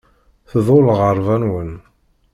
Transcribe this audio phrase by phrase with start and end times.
[0.51, 1.71] Tḍul lɣerba-nwen.